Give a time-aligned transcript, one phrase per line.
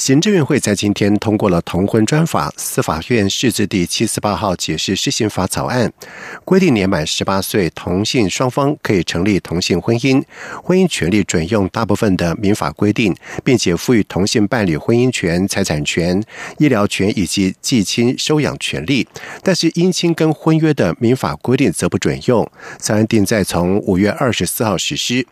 [0.00, 5.92] 行政院会在今天通过了同婚专法，司法院释字第七四八号解释施行法草案，
[6.42, 10.24] 规定年满十八岁同性双方可以成立同性婚姻，
[10.64, 13.14] 婚姻权利准用大部分的民法规定，
[13.44, 16.24] 并且赋予同性伴侣婚姻权、财产权、
[16.56, 19.06] 医疗权以及继亲收养权利。
[19.42, 22.50] 但是姻亲跟婚约的民法规定则不准用。
[22.78, 25.26] 草案定在从五月二十四号实施。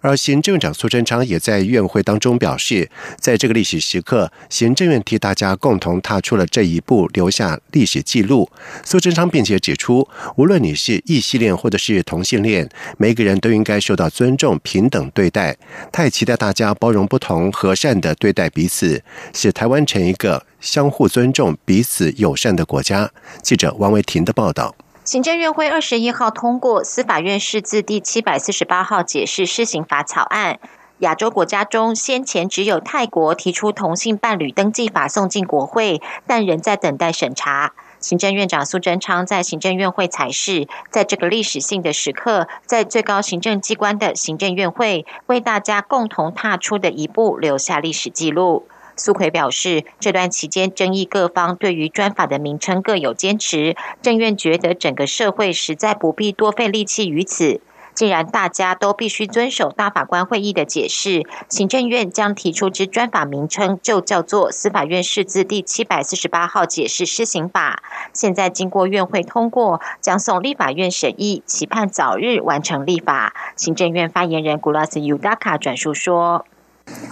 [0.00, 4.11] 而行政长苏贞昌也在院会当中表示，在这个历史时刻，
[4.48, 8.50] 行政院替大家共同踏出了这一步，留下历史记录。
[8.84, 15.56] 苏贞昌并且指出，无论你是异性恋或者是同性恋，每个人都应该受到尊重、平等对待。
[15.90, 23.10] 他也期待大家包容不同、和善的对待彼此，使台湾成一个相互尊重、彼此友善的国家。
[23.42, 24.74] 记者王维婷的报道。
[25.04, 30.60] 行政院会二十一号通过司法院释字第七百四十八号解释施行法草案。
[31.02, 37.72] 亚洲国家中，先前只有泰国提出同性伴侣登记法送进国会，但仍在等待审查。
[37.98, 48.68] 行政院长苏贞昌在行政院会裁示，在这个历史性的时刻，在最高行政机关的行政院会，为大家共同踏出的一步，留下历史记录。
[48.94, 57.60] 苏奎表示，这段期间争议各方对于专法的名称各有坚持，政院觉得整个社会实在不必多费力气于此。
[57.94, 67.82] 既然大家都必须遵守大法官会议的解释，行政院将提出之专法名称就叫做司法院释字第七百四十八号解释施行法。
[68.12, 73.34] 现在经过院会通过，将送立法院审议，期盼早日完成立法。
[73.56, 76.44] 行政院发言人古拉斯尤达卡转述说。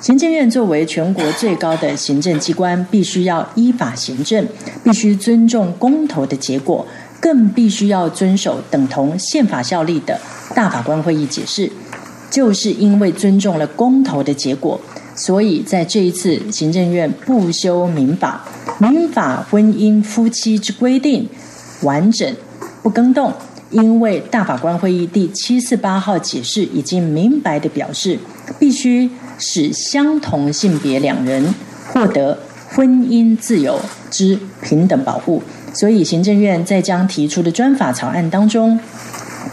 [0.01, 4.49] 行政院作为全国最高的行政机关，必须要依法行政，
[4.83, 6.85] 必须尊重公投的结果，
[7.21, 10.19] 更必须要遵守等同宪法效力的
[10.55, 11.71] 大法官会议解释。
[12.31, 14.81] 就是因为尊重了公投的结果，
[15.17, 18.45] 所以在这一次行政院不修民法，
[18.79, 21.29] 民法婚姻夫妻之规定
[21.83, 22.37] 完整
[22.83, 23.33] 不更动。
[23.71, 28.19] 因为大法官会议第七四八号解释已经明白的表示，
[28.59, 31.55] 必须使相同性别两人
[31.93, 32.39] 获得
[32.69, 33.81] 婚姻自由
[34.11, 35.43] 之平等保护，
[35.73, 38.81] 所以行政院在将提出的专法草案当中，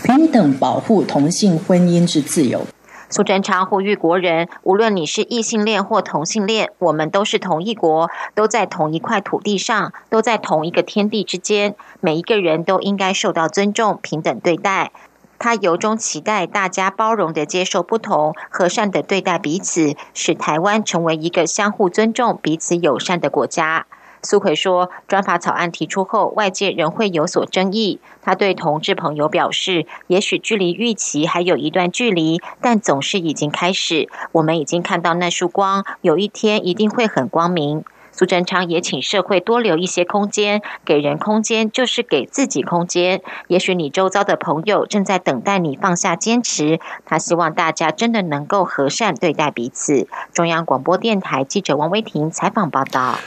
[0.03, 2.65] 平等保护同性婚姻之自由。
[3.09, 11.75] 苏贞昌呼吁国人，无论你是异性恋或同性恋，我们都是同一国，都在同一块土地上，都在同一个天地之间。
[12.01, 14.91] 每一个人都应该受到尊重、平等对待。
[15.39, 23.85] 他由衷期待大家包容的接受不同，和善的对待彼此，使台湾成为一个相互尊重、彼此友善的国家。
[24.29, 28.01] 苏奎说，专法草案提出后，外界仍会有所争议。
[28.21, 34.09] 他对同志朋友表示，也许距离预期还有一段距离，但总是已经开始。
[34.33, 37.85] 我们已经看到那束光，有一天一定会很光明。
[38.11, 43.21] 苏贞昌也请社会多留一些空间，给人空间就是给自己空间。
[43.47, 46.81] 也许你周遭的朋友正在等待你放下坚持。
[47.05, 50.09] 他希望大家真的能够和善对待彼此。
[50.33, 53.17] 中央广播电台记者王威婷采访报道。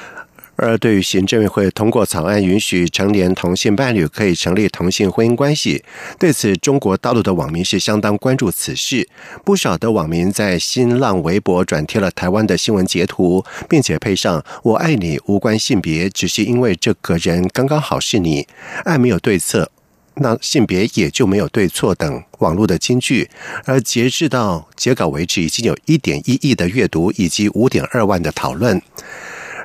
[0.62, 5.82] 而对于行政院会通过草案，允许成年同性伴侣可以成立同性婚姻关系，
[6.18, 9.08] 对此中国大陆的网民是相当关注此事。
[9.42, 18.46] 不少的网民在新浪微博转贴了台湾的新闻截图，并且配上“我爱你，无关性别，只是因为这个人刚刚好是你，
[18.84, 19.70] 爱没有对策，
[20.16, 23.30] 那性别也就没有对错”等网络的金句。
[23.64, 28.82] 而截至到截稿为止，已经有一点一亿的阅读以及五点二万的讨论。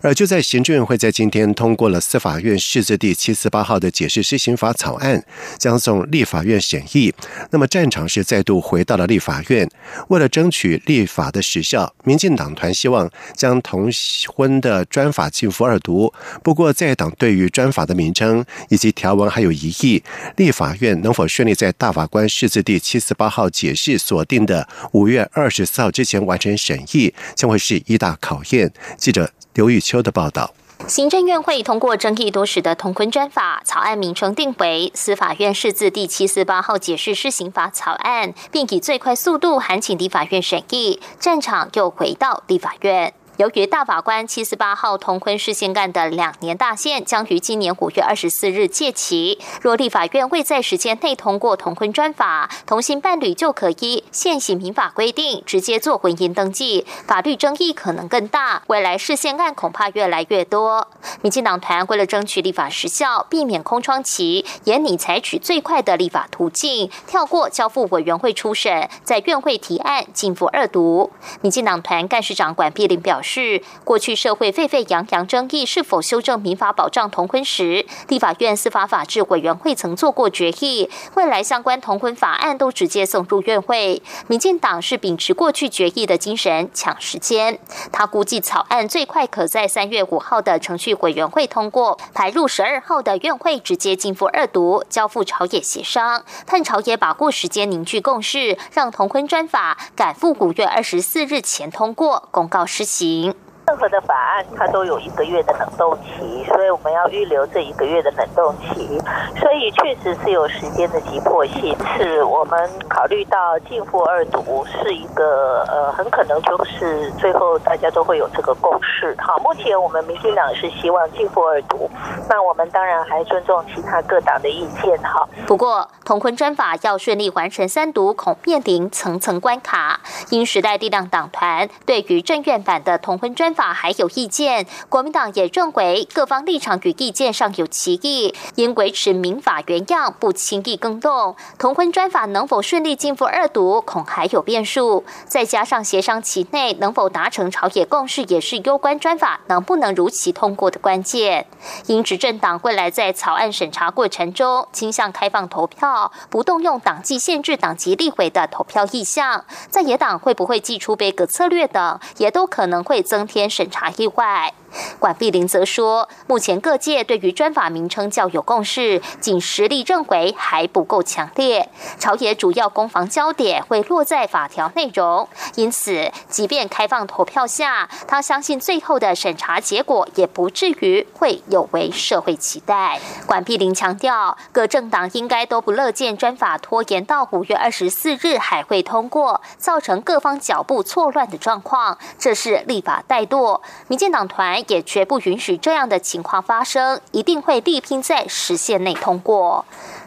[0.05, 5.25] 而就在行政院会在今天通过了司法院释字第七四八号的解释施行法草案，
[5.57, 7.11] 将送立法院审议。
[7.49, 9.67] 那么战场是再度回到了立法院。
[10.09, 13.89] 为了争取立法的时效，民进党团希望将同
[14.27, 16.13] 婚的专法进赴二读。
[16.43, 20.03] 不过在党对于专法的名称以及条文还有疑义，
[20.35, 28.71] 立法院能否顺利在大法官释字第七四八号解释锁定的五月二十四号之前完成审议，将会是一大考验。
[28.99, 29.31] 记者。
[29.55, 30.53] 刘玉秋的报道：
[30.85, 43.13] 行政院会通过争议多时的同婚专法草案，名称定为《司法院释字第七四八号解释施行法》草案，并以最快速度函请立法院审议，战场又回到立法院。
[43.37, 60.87] 由于大法官七四八号同婚事件案的两年大限将于今年五月二十四日届期，若立法院未在时间内通过同婚专法，同性伴侣就可依现行民法规定直接做婚姻登记，法律争议可能更大，未来事件案恐怕越来越多。
[61.21, 71.11] 民进党团为了争取立法时效，避免空窗期，也拟采取最快的立法途径，跳过交付委员会初审，在院会提案进赴二读。
[71.41, 73.24] 民进党团干事长管碧玲表示。
[73.25, 84.01] 是过去社会沸沸扬扬争议是否修正民法保障同婚时，立法院司法法制委员会曾做过决议，未来相关同婚法案都直接送入院会。
[84.27, 87.59] 民进党是秉持过去决议的精神抢时间，
[87.91, 103.14] 他估计草案最快可在三月五号的程序委员会通过，排入十二号的院会直接进赴二读，交付朝野协商，盼朝野把握时间凝聚共识，让同婚专法赶赴五月二十四日前通过公告施行。
[103.15, 103.44] 行。
[103.67, 108.99] 任何的法案，它都有一个月的冷冻期，所以我们要预留这一个月的冷冻期。
[109.39, 119.15] 所以确实是有时间的急迫性，是我们考虑到进赴二读是一个呃，很可能就是最后大家都会有这个共识。
[119.19, 121.89] 好，目前我们民进党是希望进赴二读，
[122.29, 124.97] 那我们当然还尊重其他各党的意见。
[124.99, 129.99] 哈，不过同婚专法要顺利完成三读，恐面临层层关卡。
[130.29, 141.35] 因时代力量党团对于政院版的同婚专法还有意见，国民党也认为各方立场与意见上有歧义，应维持民法原样，不轻易更动。
[141.57, 145.05] 同婚专法能否顺利进赴二读，恐还有变数。
[145.25, 151.47] 再加上协商期内能否达成朝野共识，也是攸关专法能不能如期通过的关键。
[151.87, 163.44] 因执政党未来在草案审查过程中倾向开放投票，不动用党纪限制党籍立委的投票意向，在野党会不会祭出杯葛策略等，也都可能会增添。
[163.49, 164.53] 审查意外。
[164.99, 171.69] 管碧玲则说，目前各界对于专法名称较有共识，仅实力认为还不够强烈。
[171.97, 182.99] 朝野主要攻防焦点会落在法条内容，因此，即便开放投票下，他相信最后的审查结果也不至于会有违社会期待。
[183.25, 193.61] 管碧玲强调，各政党应该都不乐见专法拖延到五月二十四日还会通过，造成各方脚步错乱的状况，这是立法怠惰。
[193.87, 194.64] 民进党团。
[194.67, 199.65] 也绝不允许这样的情况发生，一定会力拼在时限内通过。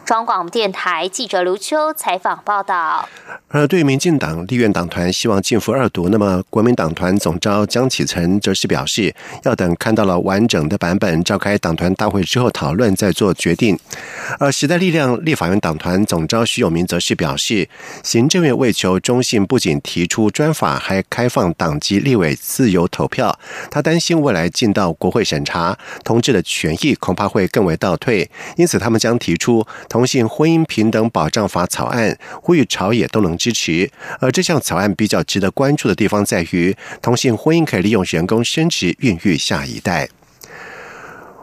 [0.09, 3.07] 中广电台记者刘秋采访报道。
[3.49, 9.13] 而对民进党立院党团希望进赴二读，那么国民党团总召江启臣则是表示，
[9.43, 13.77] 要等看到了完整的版本，召开党团大会之后讨论再做决定。
[14.39, 17.69] 而时代力量立法院党团总召徐永明则是表示，
[18.03, 23.37] 行政院为求中信，不仅提出专法，还开放党籍立委自由投票。
[23.69, 28.27] 他担心未来进到国会审查，同志的权益恐怕会更为倒退，
[28.57, 29.65] 因此他们将提出。
[29.87, 33.91] 同同性婚姻平等保障法草案，呼吁朝野都能支持。
[34.21, 40.07] 而这项草案比较值得关注的地方在于，同性婚姻可以利用人工生殖孕育下一代。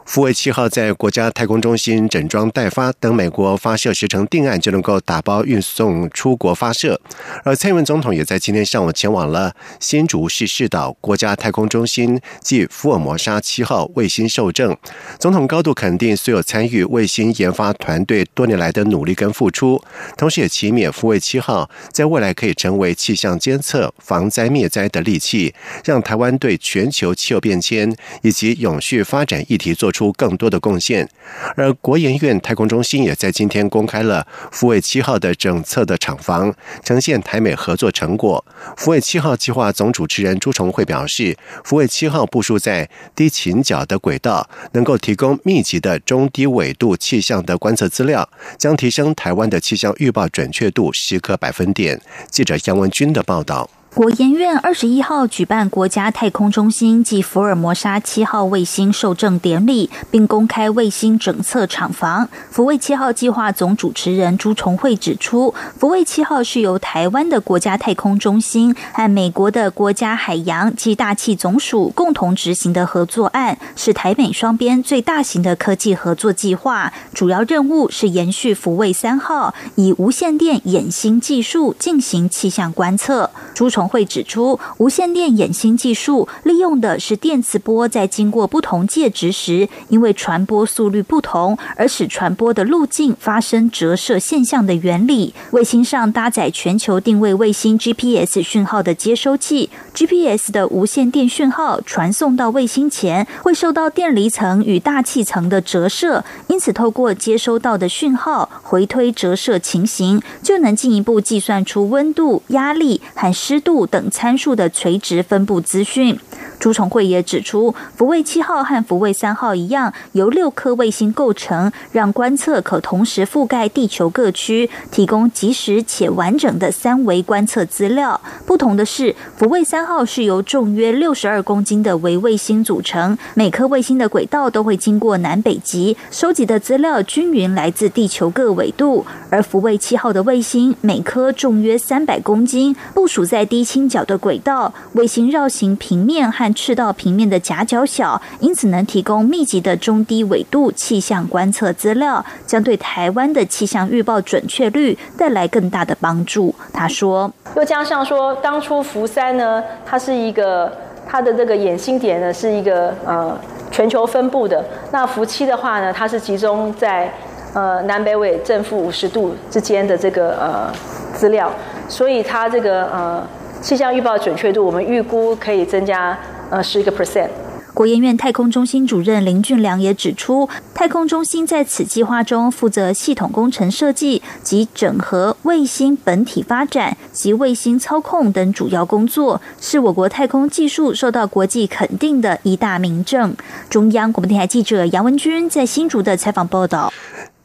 [0.07, 6.99] 福卫七号在国家太空中心整装待发，等美国发射时程定案，就能够打包运送出国发射。
[7.43, 14.75] 而蔡英文总统也在今天上午前往了新竹市市岛国家太空中心暨福尔摩沙七号卫星受证。
[15.19, 19.83] 总统高度肯定所有参与卫星研发团队多年来的努力跟付出，
[20.17, 25.53] 同时也祈勉福卫七号在未来可以成为气象监测、防灾灭灾的利器，
[25.85, 29.93] 让台湾对全球气候变迁以及永续发展议题做。
[29.97, 31.09] 出更多的贡献，
[31.57, 38.45] 而国研院太空中心也在今天公开了福卫七号的整测的厂房，呈现台美合作成果。
[38.77, 41.35] 福卫七号计划总主持人朱崇慧表示，
[41.65, 51.99] 福卫七号部署在低倾角的轨道，能够提供密集的中低纬度气象的观测资料，将提升台湾的气象预报准确度十个百分点。
[52.31, 53.71] 记者杨文军的报道。
[53.97, 62.29] 国研院二十一号举办国家太空中心暨福尔摩沙七号卫星受证典礼，并公开卫星整测厂房。
[62.51, 76.93] 福卫七号计划总主持人朱重慧指出，福卫七号是由台湾的国家太空中心和美国的国家海洋及大气总署共同执行的合作案，是台美双边最大型的科技合作计划。
[77.15, 83.31] 主要任务是延续福卫三号，以无线电衍星技术进行气象观测。
[83.55, 95.35] 朱重会指出，无线电衍新技术利用的是电磁波在经过不同介质时，因为传播速率不同而使传播的路径发生折射现象的原理。
[95.51, 116.17] 卫星上搭载全球定位卫星 GPS 讯号的接收器，GPS 的无线电讯号传送到卫星前会受到电离层与大气层的折射，因此透过接收到的讯号回推折射情形，就能进一步计算出温度、压力和湿度等参数的垂直分布资讯。
[116.59, 128.19] 朱崇慧也指出，福卫七号和福卫三号一样，由六颗卫星构成，让观测可同时覆盖地球各区，提供及时且完整的三维观测资料。
[128.47, 139.05] 不同的是，福卫三号是由重约六十二公斤的微卫星组成，每颗卫星的轨道都会经过南北极，收集的资料均匀来自地球各纬度。
[139.29, 156.55] 而福卫七号的卫星每颗重约三百公斤，部署在地低倾角的轨道，卫星绕行平面和赤道平面的夹角小，因此能提供密集的中低纬度气象观测资料，将对台湾的气象预报准确率带来更大的帮助。
[156.71, 160.71] 他说：“又加上说，当初福三呢，它是一个
[161.09, 163.35] 它的这个眼心点呢是一个呃
[163.71, 167.11] 全球分布的，那福七的话呢，它是集中在
[167.55, 170.71] 呃南北纬正负五十度之间的这个呃
[171.15, 171.51] 资料，
[171.89, 173.27] 所以它这个呃
[173.61, 176.17] 气象预报准确度，我们预估可以增加。”
[176.49, 177.29] 呃，十一个 percent。
[177.75, 193.37] 国研院太空中心主任林俊良也指出，太空中心在此计划中负责系统工程设计及整合卫星本体发展及卫星操控等主要工作，是我国太空技术受到国际肯定的一大明证。
[193.69, 196.91] 中央广播电台记者杨文君在新竹的采访报道。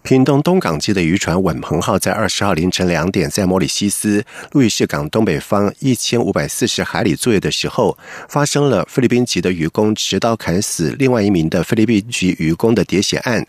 [0.04, 7.96] 屏东东港籍的渔船“稳鹏号”在二十号凌晨两点，在莫里西斯路易士港东北方一千五百四十海里作业的时候，
[8.28, 13.46] 发生了菲律宾籍的渔工持刀砍死另外一名的菲律宾籍渔工的喋血案。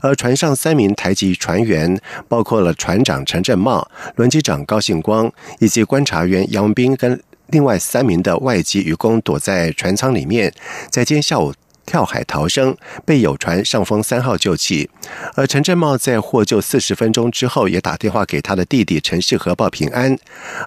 [0.00, 10.54] 而船上三名台籍船员，包括了船长陈振茂、轮机长高信光以及观察员杨文斌，跟另外三名的外籍渔工躲在船舱里面，
[10.88, 11.52] 在今天下午。
[11.86, 14.90] 跳海逃生，被有船上风三号救起。
[15.36, 20.18] 而陈振茂在获救四十分钟之后，也打电话给他的弟弟陈世和报平安。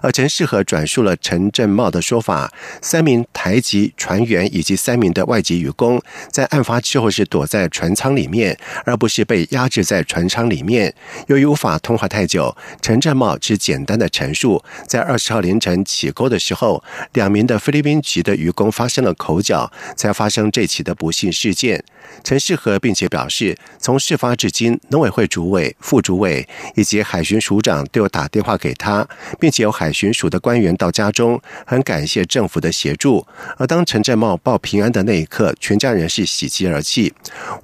[0.02, 2.50] 而陈世和转述了陈振茂的说法：
[2.80, 6.00] 三名台籍船员以及三名的外籍渔工，
[6.32, 10.94] 在案发之后是躲在船舱里面，而不是被压制在船舱里面。
[11.26, 21.09] 由于无法通话太久，陈振茂只简单的陈述：在二十号凌晨起钩的时候，两名的菲律宾籍的渔工发生了口角，才发生这起的不。
[21.10, 21.82] 性事件，
[22.22, 29.06] 陈世和并且表示，从事发至今，农委会主委、副主委以及海巡署长都有打电话给他，
[29.38, 33.26] 并且有海巡署的官员到家中，很感谢政府的协助。
[33.56, 37.12] 而当陈振茂报平安的那一刻，全家人是喜极而泣。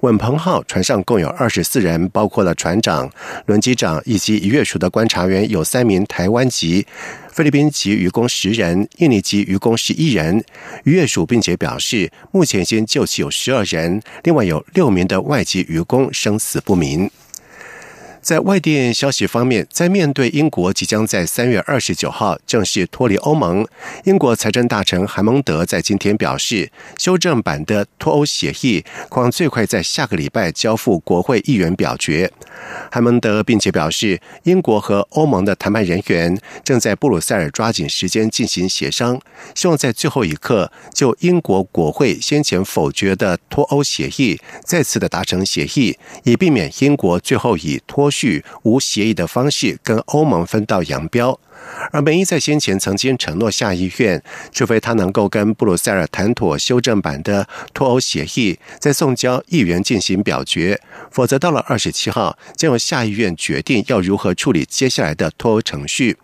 [0.01, 3.11] 稳鹏号船上共有二十四人，包括了船长、
[3.47, 6.87] 轮机长以及渔业署的观察员，有三名台湾籍。
[7.37, 10.43] 菲律宾籍渔工十人，印尼籍渔工十一人。
[10.85, 17.11] 渔业署并且表示，目前先救起有十二人，另外有六名的外籍渔工生死不明。
[18.27, 23.65] 在外电消息方面，在面对英国即将在三月二十九号正式脱离欧盟，
[24.03, 32.29] 英国财政大臣韩蒙德在今天表示，修正版的脱欧协议将最快在下个礼拜交付国会议员表决。
[32.91, 39.21] 韩蒙德并且表示，英国和欧盟的谈判人员正在布鲁塞尔抓紧时间进行协商，
[39.55, 48.11] 希望在最后一刻就英国国会先前否决的脱欧协议再次的达成协议，以避免英国最后以脱。
[48.63, 51.39] 无协议的方式跟欧盟分道扬镳，
[51.91, 60.81] 而梅伊在先前曾经承诺下议院，除非他能够跟布鲁塞尔谈妥修正版的脱欧协议，再送交议员进行表决，
[61.11, 66.17] 否则到了二十七号将由下议院决定要如何处理接下来的脱欧程序。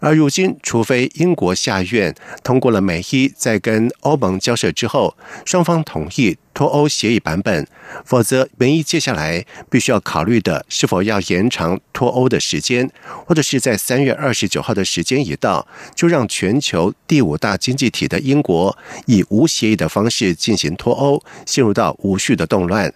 [0.00, 6.38] 而如今，除非英国下议院通过了梅伊在跟欧盟交涉之后，双方同意。
[6.54, 7.66] 脱欧协议版本，
[8.04, 12.88] 否则梅伊接下来必须要考虑的是否要延长脱欧的时间，
[13.26, 22.92] 或者是在三月二十九号的时间一到，就让全球第五大经济体的英国以无协议的方式进行脱欧，陷入到无序的动乱。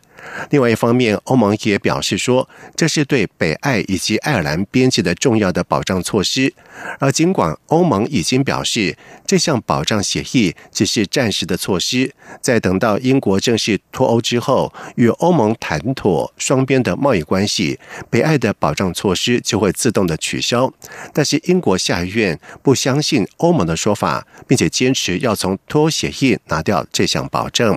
[0.50, 6.52] 另外一方面，欧盟也表示说，这是对北爱以及爱尔兰边界的重要的保障措施。
[7.00, 8.96] 而尽管欧盟已经表示
[9.26, 20.72] 这项保障协议只是暂时的措施，在等到英国正式脱欧之后，与欧盟谈妥双边的贸易关系，北爱的保障措施就会自动的取消。
[21.12, 27.76] 但是英国下议院不相信欧盟的说法，并且坚持要从脱欧协议拿掉这项保证。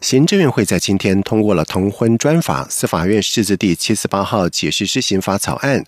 [0.00, 5.84] 行政院会在今天通过了同婚专法，司法院释字第七四八号解释施行法草案，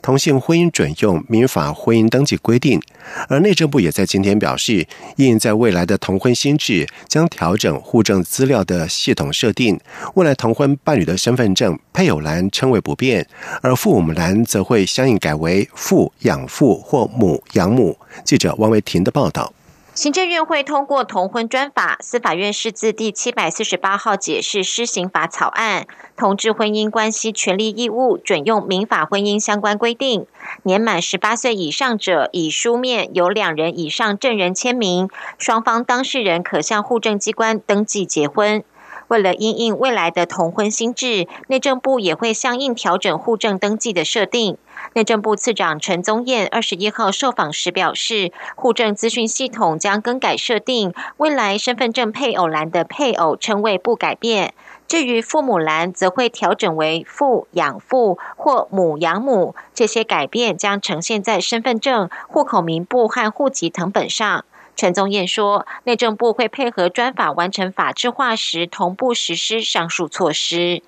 [0.00, 2.80] 同性婚姻准用民法婚姻登记规定。
[3.28, 9.80] 而内政部也在今天表示，应在未来的同婚新制将调整户政资料的系统设定，
[10.14, 13.26] 未来同婚伴侣的身份证配偶栏称为不变，
[13.62, 17.98] 而父母栏则会相应改为父养父或母养母。
[18.24, 19.52] 记者王维婷的报道。
[19.96, 25.86] 行政院会通过同婚专法，司法院释字第七百四十八号解释施行法草案，
[26.18, 30.26] 同志婚姻关系权利义务准用民法婚姻相关规定。
[30.64, 38.62] 年满十八岁以上者，以书面有两人以上证人签名，双方当事人可向户政机关登记结婚。
[39.08, 44.58] 为了因应未来的同婚新制，内政部也会相应调整户政登记的设定。
[44.94, 54.54] 内政部次长陈宗彦二十一号受访时表示，户政资讯系统将更改设定，未来身份证配偶栏的配偶称谓不改变，
[54.86, 64.44] 至于父母栏则会调整为父养父或母养母，这些改变将呈现在身份证、户口名簿和户籍誊本上。
[64.76, 70.82] 陈宗彦说，内政部会配合专法完成法制化时，同步实施上述措施。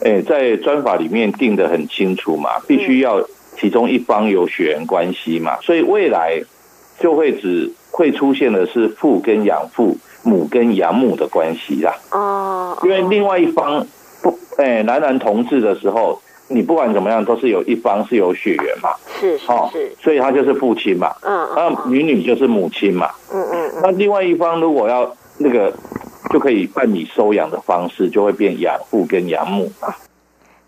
[0.00, 3.22] 诶，在专法里面定的很清楚嘛，必须要
[3.54, 6.42] 其中一方有血缘关系嘛，所以未来
[6.98, 11.94] 就会只会出现的是父跟养父、母跟养母的关系啦。
[12.12, 13.86] 哦，因为另外一方
[14.22, 16.18] 不，诶，男男同志的时候。
[16.48, 25.72] 你不管怎么样，都是有一方是有血缘嘛，是是是，所以他就是父亲嘛，嗯，那女女就是母亲嘛，嗯嗯，那另外一方如果要那个，
[26.30, 29.94] 就可以办理收养的方式，就会变养父跟养母嘛。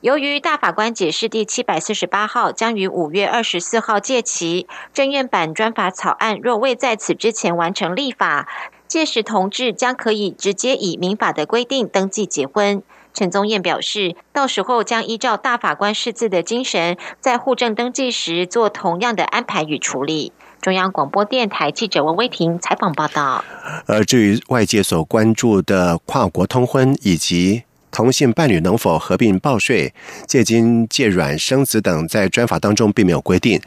[0.00, 8.46] 由于大法官解释第七百四十八号将于五月二十四号届期，正院版专法草案若未在此之前完成立法，
[8.86, 12.82] 届时同志将可以直接以民法的规定登记结婚。
[13.16, 20.34] 陈宗彦表示，到时候将依照大法官释字的精神，在户政登记时做同样的安排与处理。
[20.60, 23.42] 中央广播电台记者王威婷采访报道。
[23.86, 29.94] 而至于外界所关注的跨国通婚以及同性伴侣能否合并报税、
[30.26, 33.58] 借精借卵生子等，在专法当中并没有规定。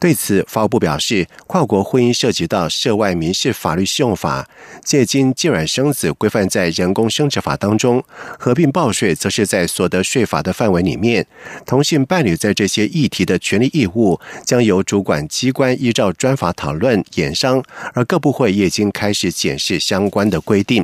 [0.00, 4.48] 对此，法务部表示，跨国婚姻涉及到涉外民事法律适用法，
[4.82, 8.02] 借精借卵生子规范在人工生殖法当中，
[8.38, 11.26] 合并报税则是在所得税法的范围里面。
[11.66, 20.82] 同性伴侣在这些议题的权利义务，将由主管机关依照专法讨论研商，而各部会也已经开始检视相关的规定。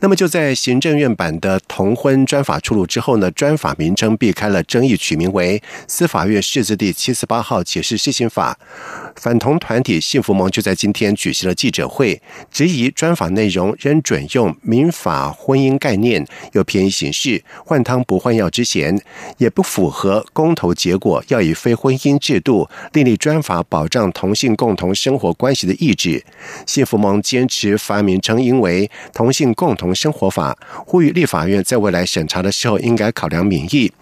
[0.00, 8.49] 那么就在行政院版的同婚专法出炉之后呢，专法名称避开了争议，取名为司法院释字第七四八号解释施行法。
[8.50, 12.20] not 反同团体幸福盟就在今天举行了记者会，
[12.50, 18.98] 质疑专法内容仍准用民法婚姻概念，有便宜形式、换汤不换药之嫌，
[19.36, 26.24] 也不符合公投结果要以非婚姻制度另立专法保障同性共同生活关系的意志。
[26.66, 33.92] 幸福盟坚持发明称因为同性共同生活法，呼吁立法院在未来审查的时候应该考量民意。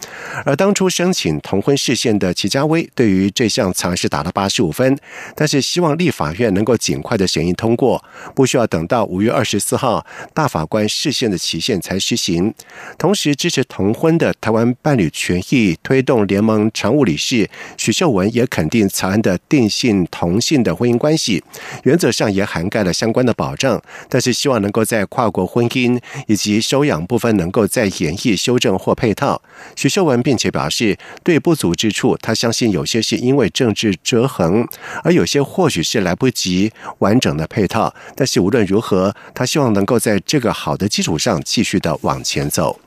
[0.45, 4.29] 而当初申请同婚视线的齐家威，对于这项尝试打了。
[4.39, 4.98] 八十五分，
[5.35, 8.03] 但是希望立法院能够尽快的审议通过，
[8.35, 12.55] 不需要等到五月二十四号大法官视线的期限才实行。
[12.99, 21.43] 同时，支持同婚的台湾伴侣权益推动联盟常务理事许秀文也肯定草案的定性同性的婚姻关系，
[21.85, 29.41] 原则上也涵盖了相关的保障，但是希望能够在跨国婚姻以及收养部分能够再演绎修正或配套。
[29.77, 34.67] 许秀文并且表示，对不足之处，他相信有些是因为政治折痕，
[35.03, 37.95] 而有些或许是来不及完整的配套。
[38.15, 42.81] 但是无论如何，他希望能够在这个好的基础上继续的往前走。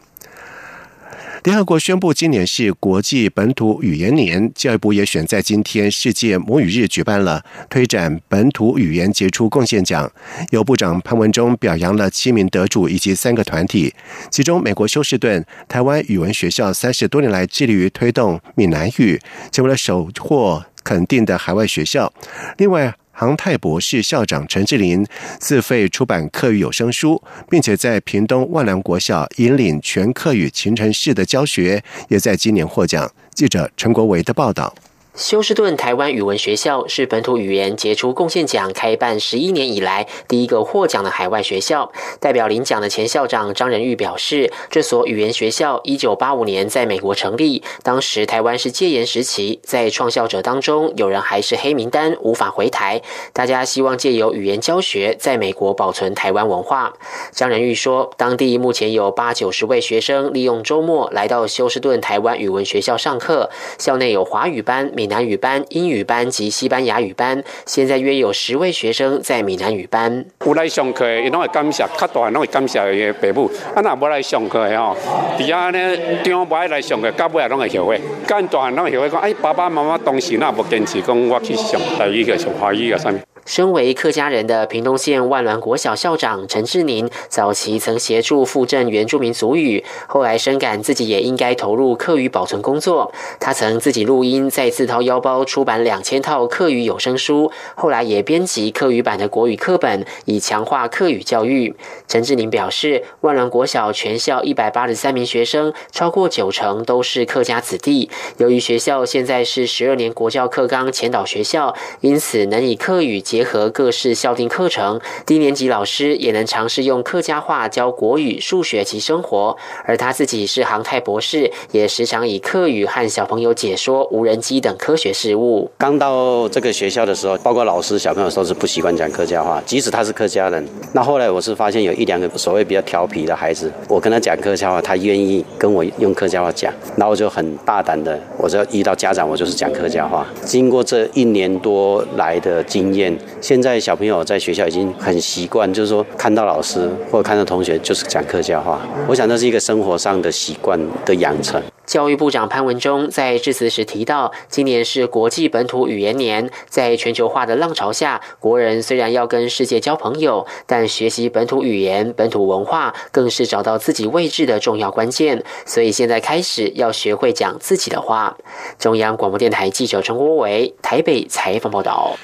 [1.43, 4.51] 联合国宣布，今年是国际本土语言年。
[4.53, 10.11] 教育部也选在今天世界母语日举办了推展本土语言杰出贡献奖。
[10.51, 13.91] 由部长潘文忠表扬了七名得主以及三个团体，
[14.29, 19.19] 其中美国休斯顿台湾语文学校三十多年来致力于推动闽南语，
[19.51, 22.11] 成为了首获肯定的海外学校。
[22.57, 25.05] 另外，航太博士校长陈志林
[25.39, 33.11] 自费出版课语有声书，并且在屏东万良国校引领全课语秦城市的教学，也在今年获奖。
[33.33, 34.73] 记者陈国维的报道。
[35.15, 41.91] 休斯顿台湾语文学校是本土语言杰出贡献奖开办十一年以来第一个获奖的海外学校。
[42.21, 53.01] 代表领奖的前校长张仁玉表示，这所语言学校一九八五年在美国成立，当时台湾是戒严时期，在创校者当中有人还是黑名单，无法回台。
[53.33, 56.93] 大家希望借由语言教学，在美国保存台湾文化。
[57.33, 64.89] 张仁玉说，当地目前有八九十位学生利用周末来到休斯顿台湾语文学校上课，校内有华语班。
[65.01, 70.23] 闽南语班、英语班及西班牙语班，现在约有十位学生在闽南语班。
[70.45, 73.49] 有来上课的，伊拢会感谢，较大拢会感谢伊爸母。
[73.73, 74.95] 啊，那无来上课的吼，
[75.39, 77.99] 底下呢，中无爱来上课，到尾也拢会后悔。
[78.27, 83.30] 干大汉拢会后悔讲，哎，爸爸妈妈当时那无坚持，讲我去上第一个上华语啊，上面。
[83.45, 93.11] 身为客家人的屏东县万峦国小校长陈志宁，早期曾协助复振原住民族语，后来深感自己也应该投入课语保存工作。
[93.39, 101.75] 他曾自己录音，再自掏腰包出版两千套课语有声书，后来也编辑课语版的国语课本，以强化课语教育。
[102.07, 108.09] 陈志宁表示，万峦国小全校一百八十三名学生，超过九成都是客家子弟。
[108.37, 113.19] 由于学校现在是十二年国教课纲前导学校，因此能以课语。
[113.31, 119.55] 结合各式校定课程，低年级老师也能尝试用客家话教国语、数学及生活。
[119.85, 125.71] 而他自己是航太博士，也时常以客语和小朋友解说无人机等科学事物。
[125.77, 130.67] 刚到这个学校的时候，包括老师、小朋友都是不习惯讲客家话，即使他是客家人。
[130.91, 140.27] 那后来我是发现有一两个所谓比较调皮的孩子，我跟他讲客家话，他愿意跟我用客家话讲，然后我就很大胆的，我只要遇到家长，我就是讲客家话。
[140.43, 143.17] 经过这一年多来的经验。
[143.39, 148.81] 现在小朋友在学校已经很习惯，就是说看到老师或者看到同学就是讲客家话。
[149.07, 151.61] 我想那是一个生活上的习惯的养成。
[151.85, 165.43] 教育部长潘文忠在致辞时提到，今年是国际本土语言年，在全球化的浪潮下，国人虽然要跟世界交朋友，但学习本土语言、本土文化更是找到自己位置的重要关键。
[165.65, 168.37] 所以现在开始要学会讲自己的话。
[168.79, 172.15] 中央广播电台记者陈国伟台北采访报道。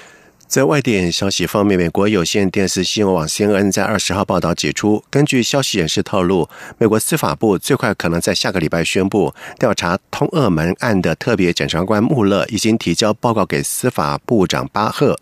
[0.47, 15.19] 在外电消息方面，美国有线电视新闻网 CNN 在二十号报道指出，根据消息人士透露，美国司法部最快可能在下个礼拜宣布调查通俄门案的特别检察官穆勒已经提交报告给司法部长巴赫。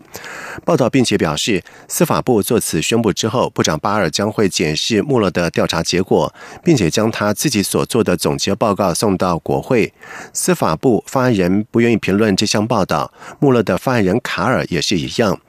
[0.64, 6.32] 报道并且表示，司法部作此宣布之后，部长巴尔将会检视穆勒的调查结果，
[6.64, 9.92] 并且将他自己所做的总结报告送到国会。
[10.34, 13.12] 司法部发言人不愿意评论这项报道。
[13.40, 15.15] 穆勒的发言人卡尔也是一。
[15.22, 15.40] 样，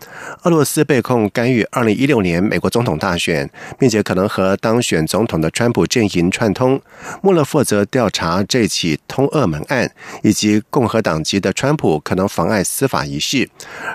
[0.42, 3.48] 俄罗斯被控干预二零一六年美国总统大选，
[3.78, 6.80] 并且可能和当选总统的川普阵营串通。
[7.22, 9.90] 穆勒负责调查这起通俄门案，
[10.22, 13.48] 以及共和党籍的川普可能妨碍司法一事。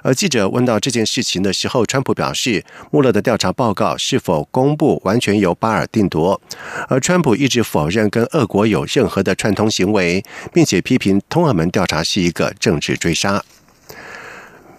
[0.04, 6.42] 而记者问到这件事情的时候，川普表示，穆勒的调查报告是否公布，完全由巴尔定夺。
[6.88, 13.44] 而川普一直否认跟俄国有任何的串通行为，并且批评通俄门调查是一个政治追杀。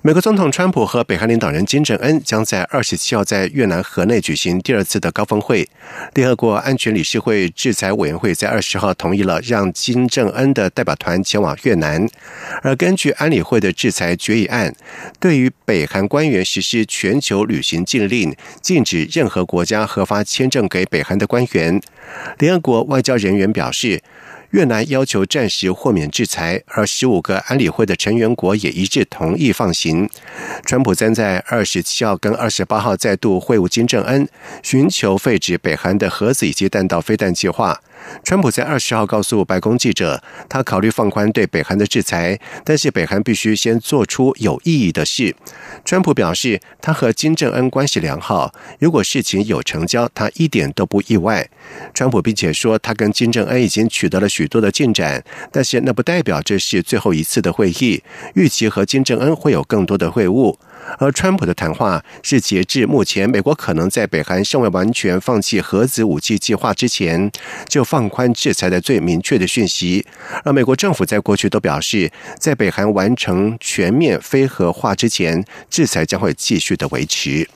[0.04, 5.68] 美国总统川普和北韩领导人金正恩将在二十七号在越南河内举行第二次的高峰会。
[6.14, 12.04] 联合国安全理事会制裁委员会在二十号同意了让金正恩的代表团前往越南。
[12.62, 14.74] 而根据安理会的制裁决议案，
[15.20, 21.80] 对于北韩官员实施全球旅行禁令，禁止任何国家核发签证给北韩的官员。
[22.38, 24.02] 联合国外交人员表示。
[24.52, 30.06] 越南要求暂时豁免制裁，而十五个安理会的成员国也一致同意放行。
[30.66, 34.28] 川普将在二十七号跟二十八号再度会晤金正恩，
[34.62, 37.80] 寻求废止北韩的核子以及弹道飞弹计划。
[38.24, 45.34] 川普在二十号告诉白宫记者，他考虑放宽对北韩的制裁，但是北韩必须先做出有意义的事。
[45.84, 51.48] 川普表示，他和金正恩关系良好，如果事情有成交，他一点都不意外。
[51.92, 58.02] 川普并且说，他跟金正恩已经取得了许多的进展，但是那不代表这是最后一次的会议，
[58.34, 60.56] 预期和金正恩会有更多的会晤。
[60.98, 67.30] 而川普的谈话是截至目前，美国可能在北韩尚未完全放弃核子武器计划之前，
[67.68, 70.06] 就放宽制裁的最明确的讯息。
[70.44, 77.48] 而美国政府在过去都表示，在北韩完成全面非核化之前，制裁将会继续的维持。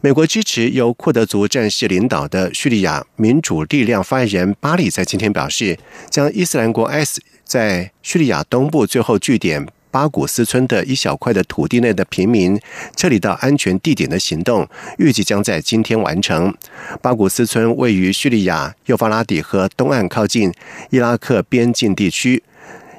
[0.00, 5.76] 美国支持由库德族战士领导的叙利亚民主力量发言人巴里在今天表示，
[6.08, 9.66] 将伊斯兰国 S 在叙利亚东部最后据点。
[9.90, 12.60] 巴古斯村的一小块的土地内的平民
[12.96, 16.54] 撤离到安全地点的行动，预计将在今天完成。
[17.00, 20.52] 巴古斯村位于叙利亚幼发拉底河东岸，靠近
[20.90, 22.42] 伊拉克边境地区。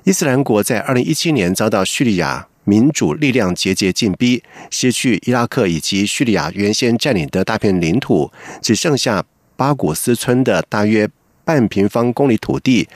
[0.04, 9.24] 伊斯兰国在二零一七年遭到叙利亚民主力量节节进逼，失去伊拉克以及叙利亚原先占领的大片领土，只剩下
[9.56, 11.08] 巴古斯村的大约
[11.44, 12.88] 半平方公里土地。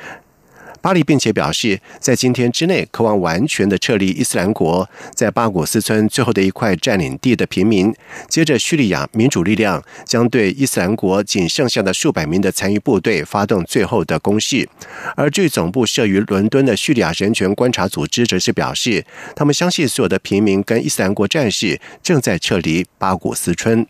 [0.83, 7.95] 巴黎并且表示，在今天之内渴望完全的撤离伊斯兰国在巴古斯村最后的一块占领地的平民。
[8.27, 14.67] 接着，叙利亚民主力量将对伊斯兰国仅剩下的数百名的残余部队发动最后的攻势。
[15.15, 19.05] 而据总部设于伦敦的叙利亚人权观察组织则是表示，
[19.37, 23.87] 他们相信所有的平民跟伊斯兰国战士正在撤离巴古斯村。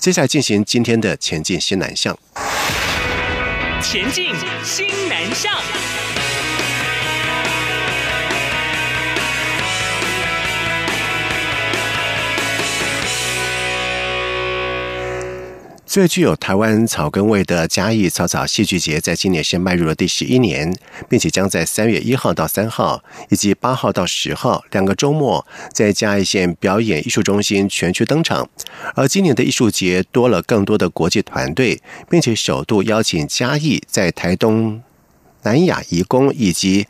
[0.00, 2.18] 接下来进行今天的前进新南向。
[3.80, 5.54] 前进新南向。
[15.94, 20.76] 最具有台湾草根味的嘉义草草戏剧节，在今年是迈入了第十一年，
[21.08, 28.48] 并且将在三月一号到三号，以及八号到十号两个周末，在嘉义县表演艺术中心全区登场。
[28.96, 31.80] 而今年的艺术节多了更多的国际团队，
[32.10, 34.82] 并且首度邀请嘉义在台东
[35.44, 36.88] 南亚移工以及。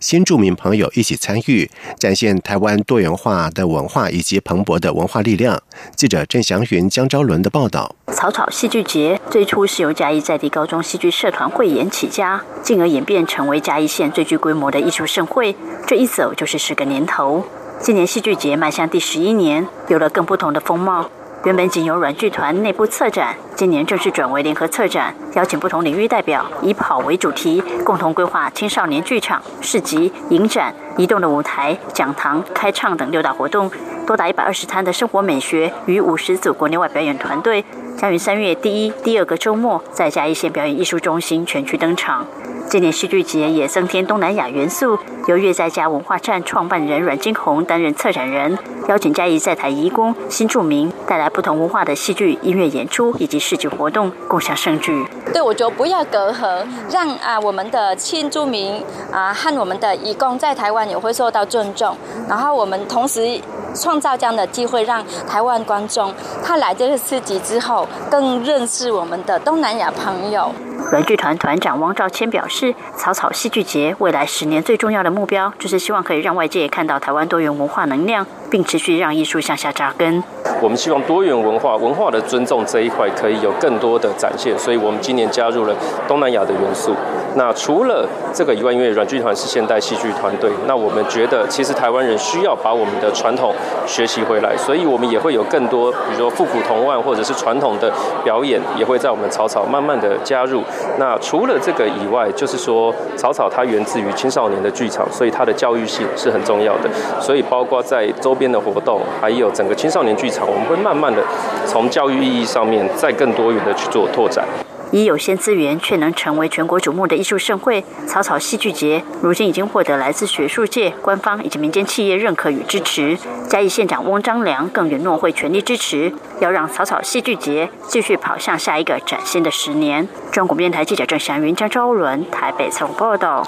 [0.00, 5.60] 新住民朋友一起参与，展现台湾多元化的文化以及蓬勃的文化力量。
[5.96, 7.94] 记者郑祥云、江昭伦的报道。
[8.12, 15.54] 草草戏剧节最初是由嘉义在地高中戏剧社团汇演起家，进而演变成为嘉义县最具规模的艺术盛会。
[15.86, 17.44] 这一走就是十个年头。
[17.80, 21.08] 今年戏剧节迈向第十一年，有了更不同的风貌。
[21.44, 33.70] 原本仅由软剧团内部策展，今年正式转为联合策展，邀请不同领域代表，以跑为主题，共同规划青少年剧场、市集、影展、移动的舞台、讲堂、开唱等六大活动，
[34.04, 37.64] 多达一百二十摊的生活美学与五十组国内外表演团队，
[37.96, 42.26] 将于三月第一、第二个周末在嘉义县表演艺术中心全区登场。
[42.70, 55.06] 今年戏剧节也增添东南亚元素，由粤在家文化站创办人阮金红担任策展人，邀请嘉义在台移工、新住民带来不同文化的戏剧、音乐演出以及视觉活动，共享盛举。
[55.32, 61.96] 对，我觉得不要隔阂，让啊我们的新住民啊和我们的移工在台湾也会受到尊重，
[62.28, 63.40] 然后我们同时
[63.74, 66.12] 创造这样的机会，让台湾观众
[66.44, 70.52] 他来这个市集之后，更认识我们的东南亚朋友。
[70.90, 80.22] 软剧团团长汪兆谦表示：“草草戏剧节未来十年最重要的目标，就是希望可以让外界看到台湾多元文化能量，并持续让艺术向下扎根。
[80.62, 85.74] 我们希望多元文化、文化的尊重这一块可以有更多的展现，所以我们今年加入了
[86.06, 86.94] 东南亚的元素。
[87.38, 93.54] 那除了这个以外，因为软剧团是现代戏剧团队，那我们觉得其实台湾人需要把我们的传统
[93.86, 97.92] 学习回来，所以我们也会有更多，比如说复古童玩或者是传统的
[98.24, 100.64] 表演，也会在我们草草慢慢的加入。”
[100.98, 106.90] 那除了这个以外，就是说草草它源自于青少年的剧场，所以它的教育性是很重要的。
[107.20, 111.22] 所以包括在周边的活动，还有整个青少年剧场，我们会慢慢的
[111.64, 114.44] 从教育意义上面再更多元的去做拓展。
[114.90, 123.18] 以有限资源却能成为全国瞩目的艺术盛会——草草戏剧节，如今已经获得来自学术界、官方以及民间企业认可与支持。
[123.48, 130.08] 嘉义县长翁章良更允诺会全力支持，要让草草戏剧节继续跑向下一个崭新的十年。
[130.30, 133.46] 中国电台记者郑祥云、张昭伦台北采访报道。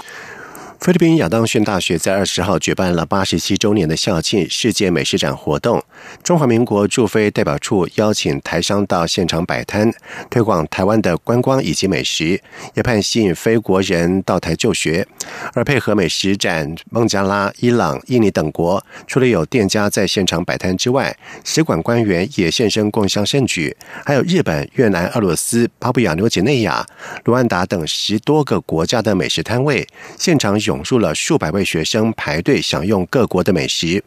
[0.81, 5.83] 菲律宾亚当逊大学在二十号举办了八十七周年的校庆世界美食展活动。
[6.23, 9.93] 中华民国驻菲代表处邀请台商到现场摆摊，
[10.31, 12.41] 推广台湾的观光以及美食，
[12.73, 15.07] 也盼吸引非国人到台就学。
[15.53, 21.15] 而配合美食展，孟加拉、伊朗、印尼等国除了有店家在现场摆摊之外，
[21.45, 23.77] 使馆官员也现身共襄盛举。
[24.07, 26.87] 还有日本、越南、俄罗斯、巴布亚纽几内亚、
[27.25, 29.87] 卢安达等十多个国家的美食摊位，
[30.19, 34.05] 现场涌入了数百位学生排队享用各国的美食。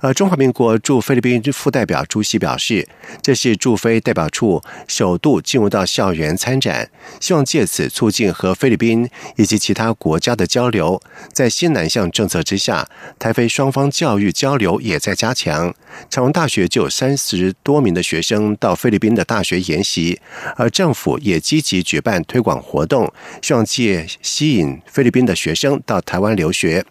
[0.00, 2.88] 而中华民国驻菲律宾副代表朱熹表示，
[3.20, 6.90] 这是驻菲代表处首度进入到校园参展，
[7.20, 10.98] 希望借此促进和菲律宾以及其他国家的交流。
[11.30, 15.74] 在新南向政策之下，台菲双方教育交流也在加强。
[16.08, 20.18] 长荣大学就有三十多名的学生到菲律宾的大学研习，
[20.56, 26.84] 而政府也积极举办推广活动，希望借吸引菲律宾的学生到台湾留学。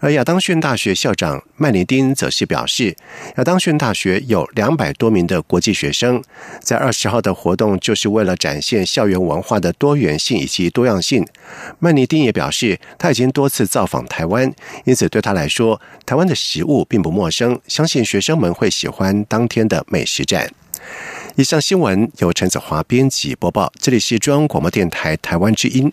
[0.00, 2.96] 而亚当逊大学校长麦尼丁则是表示，
[3.36, 6.22] 亚当逊大学有两百多名的国际学生，
[6.60, 11.26] 在二十号的活动就是为了展现校园文化的多元性以及多样性。
[11.78, 14.52] 麦尼丁也表示，他已经多次造访台湾，
[14.84, 20.50] 因此对他来说，台湾的食物并不陌生，相信学生们会喜欢当天的美食展。
[21.36, 25.92] 以上新闻由陈子华编辑播报，这里是中央广播电台台湾之音。